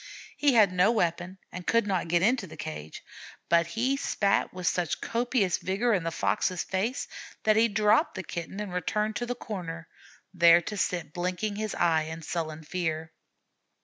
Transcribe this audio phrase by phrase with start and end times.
[0.35, 3.03] He had no weapon and could not get into the cage,
[3.49, 7.07] but he spat with such copious vigor in the Fox's face
[7.43, 9.87] that he dropped the Kitten and returned to the corner,
[10.33, 13.11] there to sit blinking his eyes in sullen fear.